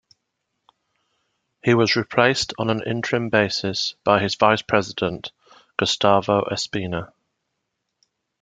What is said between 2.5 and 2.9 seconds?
on an